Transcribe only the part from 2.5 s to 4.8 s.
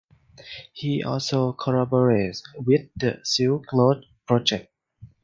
with the Silk Road Project.